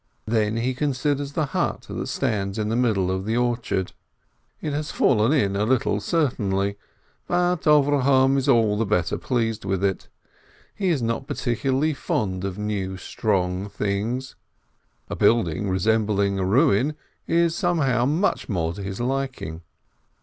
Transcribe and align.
Then 0.25 0.57
he 0.57 0.73
con 0.73 0.95
siders 0.95 1.33
the 1.33 1.45
hut 1.45 1.85
that 1.87 2.07
stands 2.07 2.57
in 2.57 2.69
the 2.69 2.75
middle 2.75 3.11
of 3.11 3.23
the 3.23 3.37
orchard. 3.37 3.91
It 4.59 4.73
has 4.73 4.89
fallen 4.89 5.31
in 5.31 5.55
a 5.55 5.63
little 5.63 5.99
certainly, 5.99 6.75
but 7.27 7.65
Avrohom 7.67 8.35
is 8.35 8.49
all 8.49 8.79
the 8.79 8.85
better 8.87 9.19
pleased 9.19 9.63
with 9.63 9.83
it. 9.83 10.07
He 10.73 10.89
is 10.89 11.03
not 11.03 11.27
particularly 11.27 11.93
fond 11.93 12.43
of 12.45 12.57
new, 12.57 12.97
strong 12.97 13.69
things, 13.69 14.33
a 15.07 15.15
building 15.15 15.69
resembling 15.69 16.39
a 16.39 16.45
ruin 16.45 16.95
is 17.27 17.53
somehow 17.55 18.05
much 18.05 18.49
more 18.49 18.73
to 18.73 18.81
his 18.81 18.99
liking. 18.99 19.61